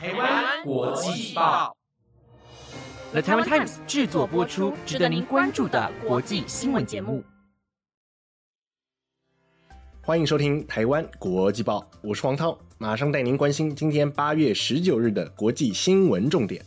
[0.00, 1.76] 台湾国际报
[3.10, 7.24] ，The Taiwan Times 制作播出，值得您关注的国际新闻节目。
[10.00, 16.64] 欢迎收听台湾国际报，我是黄涛，马上带您关心今天八月十九日的国际新闻重点。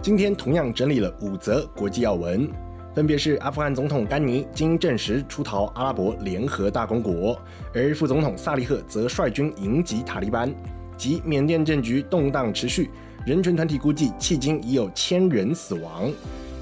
[0.00, 2.48] 今天同样整理了五则国际要闻，
[2.92, 7.40] 分别是阿富汗总统甘尼经证实出逃阿拉伯联合大公国，
[7.72, 10.52] 而副总统萨利赫则率军迎击塔利班，
[10.96, 12.90] 及缅甸政局动荡持续，
[13.24, 16.10] 人权团体估计迄今已有千人死亡，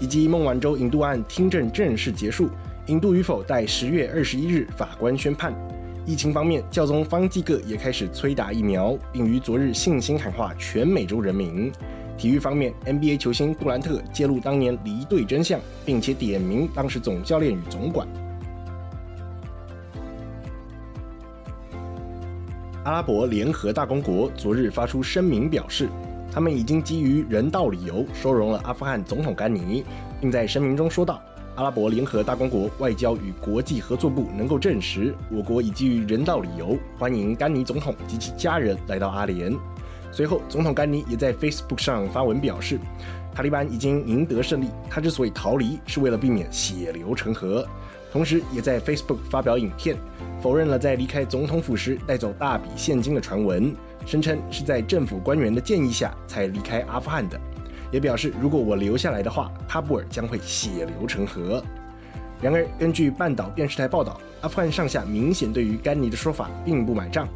[0.00, 2.48] 以及孟晚舟引渡案听证正式结束，
[2.86, 5.54] 引渡与否待十月二十一日法官宣判。
[6.04, 11.70] 疫情方面，教宗方济各也开始催打疫苗，并于昨日信心喊话全美洲人民。
[12.16, 18.08] 体育方面，NBA 球星杜兰特揭露当年离队真相，并且点名当时总教练与总管。
[22.84, 25.88] 阿拉伯联合大公国昨日发出声明表示，
[26.32, 29.84] 他们已经基于人道理由收容了阿富汗总统甘尼，
[30.20, 31.20] 并在声明中说道
[31.56, 39.54] ：“阿拉伯联合大公国外交与国际合作部能够证实，我国已基于人道理由欢迎甘尼总统及其家人来到阿联。”
[40.16, 42.80] 随后，总统甘尼也在 Facebook 上发文表示，
[43.34, 47.68] 塔利班已经赢得胜利，他之所以逃离是为了避免血流成河。
[48.10, 49.94] 同时，也在 Facebook 发表影片，
[50.40, 57.38] 否认了在离开总统府时带走大笔现金的传闻，声称是在政府官员的建议下才离开阿富汗的，
[57.92, 61.62] 也表示如果我留下来的话，喀布尔将会血流成河。
[62.40, 67.28] 然而，根据半岛电视台报道，阿富汗上下明显对于甘尼的说法并不买账。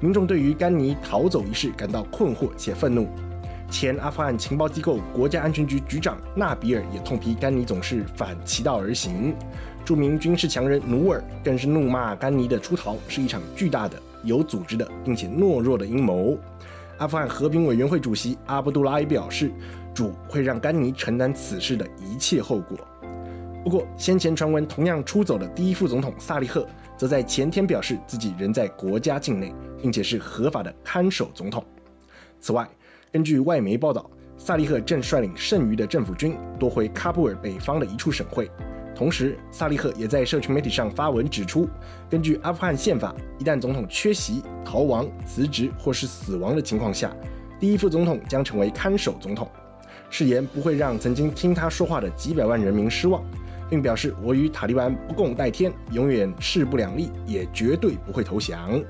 [0.00, 3.06] 民众对于甘尼逃走一事感到困惑且愤怒。
[3.70, 9.34] 前阿富汗情报机构国家安全局局长纳比尔也痛批甘尼总是反其道而行。
[9.84, 16.36] 著名军事强人努尔更是怒骂甘尼的出逃是一场巨大的、有组织的并且懦弱的阴谋。
[16.98, 19.52] 阿富汗和平委员会主席阿卜杜拉也表示，
[19.94, 22.76] 主会让甘尼承担此事的一切后果。
[23.62, 26.66] 不过，先前传闻同样出走的第一副总统萨利赫。
[27.00, 31.64] 则在前天表示自己仍在国家境内，并且是合法的看守总统。
[32.40, 32.68] 此外，
[33.10, 38.50] 根据外媒报道，萨利赫正率领剩余的政府军夺回喀布尔北方的一处省会。
[38.94, 41.66] 同时，萨利赫也在社群媒体上发文指出，
[42.10, 47.10] 根据阿富汗宪法，一旦总统缺席、逃亡、辞职或是死亡的情况下，
[47.58, 49.50] 第一副总统将成为看守总统。
[50.10, 53.24] 誓言不会让曾经听他说话的几百万人民失望。
[53.70, 58.82] 并表示，我与塔利班不共戴天，永远势不两立，也绝对不会投降。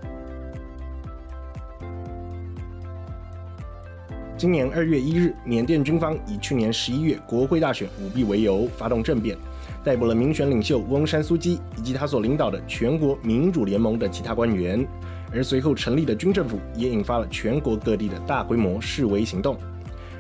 [4.39, 9.37] 今年二月一日，缅甸军方以去年十一月国会大选舞弊为由，发动政变，
[9.85, 14.83] 逮捕了民选领袖翁山苏基以及他所领导的全国民主联盟的其他官员，
[15.31, 19.59] 而随后成立的军政府也引发了全国各地的大规模示威行动。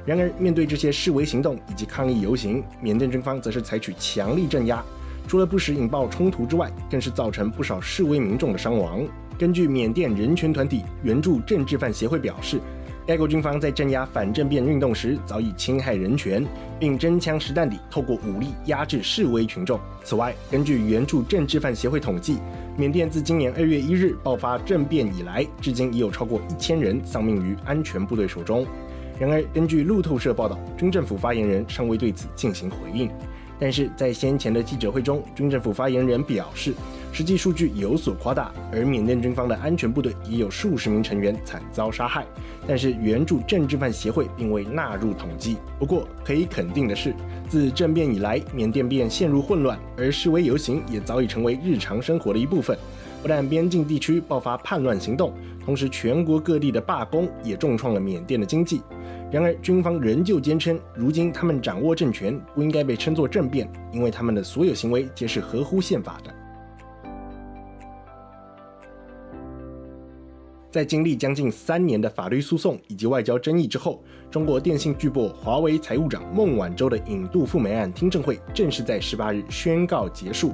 [0.06, 4.82] 然而，面对这些示威行动以及抗议游行，缅甸军方则是采取强力镇压，
[5.28, 9.06] 除了不时引爆冲突之外，更是造成不少示威民众的伤亡。
[9.38, 12.60] 根据缅甸人权团体援助政治犯协会表示，
[13.06, 16.46] 该国军方在镇压反政变运动时早已侵害人权，
[16.78, 19.80] 并真枪实弹地透过武力压制示威群众。
[20.04, 22.38] 此外，根据援助政治犯协会统计，
[22.76, 28.66] 缅甸自今年二月一日爆发政变以来，至今已有超过一千人丧命于安全部队手中。
[29.20, 33.10] 然而，根据路透社报道，军政府发言人尚未对此进行回应。
[33.58, 36.72] 但是在先前的记者会中，军政府发言人表示，
[37.12, 42.24] 实际数据有所夸大，而缅甸军方的安全部队也有数十名成员惨遭杀害。
[42.66, 45.58] 但是援助政治犯协会并未纳入统计。
[45.78, 47.14] 不过，可以肯定的是，
[47.46, 52.74] 自政变以来，缅甸便陷入混乱，而示威游行也早已成为日常生活的一部分。
[53.22, 55.32] 不但边境地区爆发叛乱行动，
[55.64, 58.80] 同时全国各地的罢工也重创了缅甸的经济。
[59.30, 66.34] 然而，军方仍旧坚称，如今他们掌握政权，不应该被称作政变，因为他们的所有行为皆是合乎宪法的。
[70.70, 80.52] 在经历将近三年的法律诉讼以及外交争议之后，中国电信巨擘华为财务长孟晚舟的引渡赴美案听证会正式在十八日宣告结束。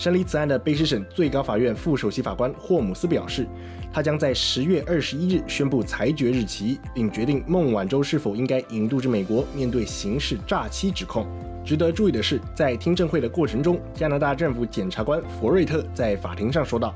[0.00, 3.46] 审理此案的卑诗省最高法院副首席法官霍姆斯表示，
[3.92, 11.26] 他将在十月二十一日宣布裁决日期，并决定孟晚舟是否应该引渡至美国面对刑事诈欺指控。
[11.66, 16.94] 值得注意的是，在听证会的过程中，加拿大政府检察官佛瑞特在法庭上说道：“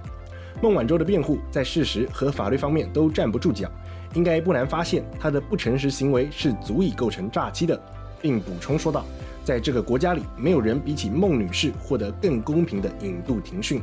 [0.62, 3.70] 孟晚舟的辩护在事实和法律方面都站不住脚，
[4.14, 7.78] 应该不难发现他的不诚实行为是足以构成诈欺的。”
[8.22, 9.04] 并补充说道。
[9.44, 13.82] 在这个国家里，没有人比起孟女士获得更公平的引渡庭讯。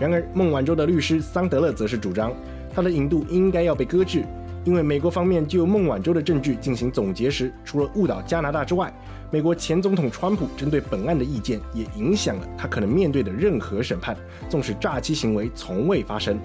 [0.00, 2.32] 然而，孟晚舟的律师桑德勒则是主张，
[2.74, 4.24] 他的引渡应该要被搁置，
[4.64, 8.92] 因为美国方面就孟晚舟的证据进行总结时，除了误导加拿大之外，
[9.30, 14.16] 美国前总统川普针对本案的意见也影响了他可能面对的任何审判，
[14.48, 16.38] 纵使诈欺行为从未发生。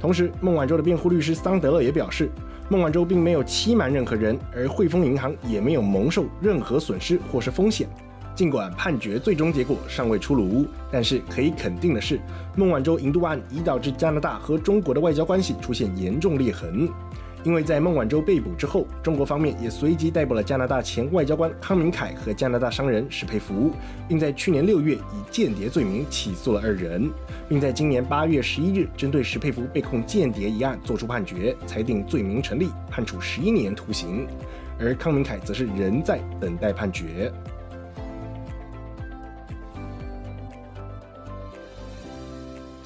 [0.00, 2.28] 同时，孟晚舟的辩护律师桑德勒也表示，
[2.70, 7.88] 孟晚舟并没有欺瞒任何人，而汇丰银行也没有蒙受任何损失或是风险。
[8.32, 12.20] 尽管判决最终结果尚未出炉，但是可以肯定的是，
[12.54, 16.88] 孟晚舟引渡案已导致加拿大和中国的外交关系出现严重裂痕。
[17.42, 23.72] 因为在孟晚舟被捕之后，中国方面也随即逮捕了加拿大前外交官康明凯和加拿大商人史佩福，
[24.08, 27.10] 并在去年六月以间谍罪名起诉了二人，
[27.48, 34.26] 并在今年八月十一日针对史佩福被控间谍一案作出判决，裁定罪名成立，判处十一年徒刑，
[34.78, 37.32] 而康明凯则是仍在等待判决。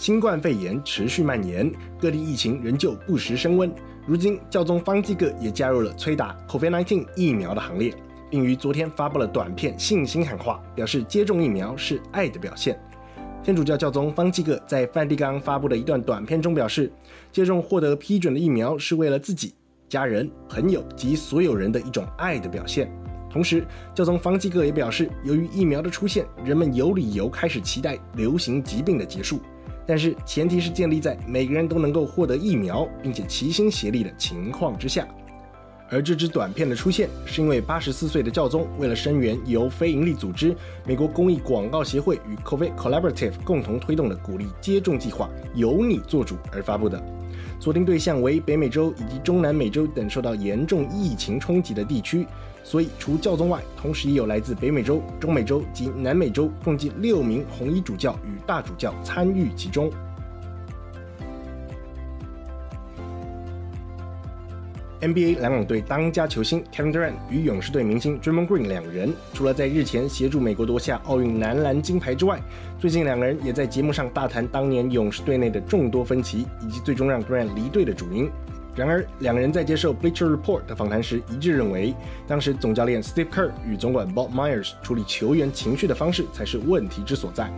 [0.04, 3.74] 新冠肺炎持续蔓延，各地疫情仍旧不时升温。
[4.06, 7.90] 如今，教宗方济各也加入了催打 COVID-19 疫苗的行列，
[8.28, 12.78] 并于昨天发布了短片信心喊话，表示接种疫苗是爱的表现。
[13.42, 16.92] 天主教教宗方济各在梵蒂冈发布的一段短片中表示，
[17.32, 19.54] 接种获得批准的疫苗是为了自己、
[19.88, 22.92] 家人、朋友及所有人的一种爱的表现。
[23.30, 29.40] 同时，教宗方济各也表示，由于疫苗的出现，人们有理由开始期待流行疾病的结束。
[29.86, 35.06] 但是前提是建立在每个人都能够获得疫苗，并且齐心协力的情况之下。
[35.90, 47.00] 而这支短片的出现，是因为八十四岁的教宗为了声援由非营利组织美国公益广告协会与 COVID Collaborative 共同推动的鼓励接种计划“由你做主”而发布的。
[47.60, 52.26] 锁定对象为北美洲以及中南美洲等受到严重疫情冲击的地区。
[52.64, 59.92] 所以，除教宗外，同时也有来自北美洲、中美洲及南美洲共计六名红衣主教与大主教参与其中。
[65.02, 72.40] NBA 篮网队当家球星 Kevin Durant 与勇士队明星 Draymond Green 两人，除了在日前协助美国夺下奥运男篮金牌之外，
[72.78, 78.30] 最近两个人也在节目上大谈当年勇士队内的众多分歧，以及最终让 Durant 离队的主因。
[78.76, 81.94] 然而，两人在接受 Bleacher Report 的访谈时一致认为，
[82.26, 87.48] 当时总教练 Steve Kerr 与总管 Bob Myers 处理球员情绪的方式才是问题之所在。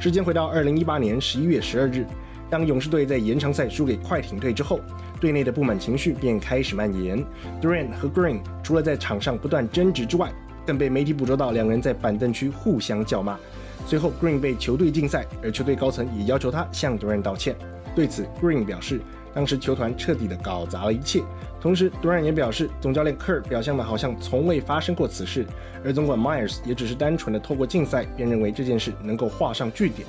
[0.00, 2.06] 时间回到2018年11月12日，
[2.50, 4.80] 当勇士队在延长赛输给快艇队之后，
[5.20, 7.24] 队内的不满情绪便开始蔓延。
[7.62, 10.32] Durant 和 Green 除了在场上不断争执之外，
[10.66, 13.38] 更被媒体捕捉到两人在板凳区互相叫骂。
[13.86, 17.54] 随后，Green 被球队禁赛，而球队高层也要求他向 Durant 道歉。
[17.94, 19.00] 对此，Green 表示。
[19.36, 21.22] 当时球团彻底的搞砸了一切，
[21.60, 25.44] 同时杜兰也表示，总教练科尔表现的好像从未发生过此事，
[25.84, 30.08] 而总管 Myers 也只是单纯的透过竞赛便认为这件事能够画上句点。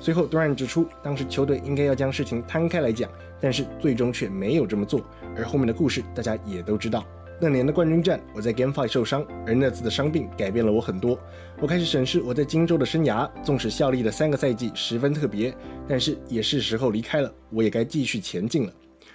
[0.00, 3.08] 随后，杜兰指出，当时球队应该要将事情摊开来讲，
[3.40, 5.00] 但是最终却没有这么做，
[5.36, 7.04] 而后面的故事大家也都知道。
[7.38, 11.18] 那年的冠军战，我在 Game Five 受伤，而那次的伤病改变了我很多。
[11.60, 15.54] 我开始审视我在荆州的生涯，纵使效力的三个赛季十分特别，
[15.86, 18.72] 但是也是时候离开了，我也该继续前进了。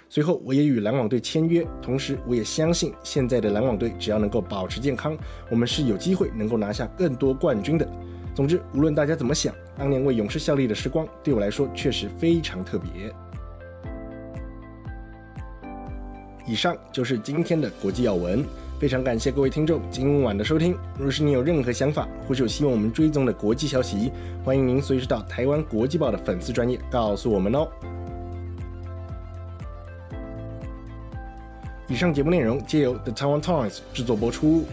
[0.08, 5.18] 随后，我也与篮网队签约，同时我也相信现在的篮网队只要能够保持健康，
[5.50, 7.88] 我们是有机会能够拿下更多冠军的。
[8.36, 13.12] 总之，无论大家怎么想，当年为勇士效力的时光对我来说确实非常特别。
[16.46, 18.44] 以上就是今天的国际要闻，
[18.80, 20.76] 非常感谢各位听众今晚的收听。
[20.98, 24.10] 若是你有任何想法，或是有希望我们追踪的国际消息，
[24.44, 27.68] 欢迎您随时到台湾国际报的粉丝专业告诉我们哦。
[31.88, 34.64] 以上节目内容皆由 The Taiwan Times 制作播出。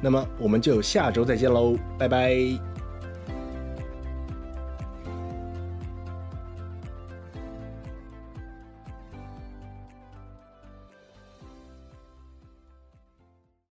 [0.00, 2.67] 那么我们就下周再见喽，拜拜。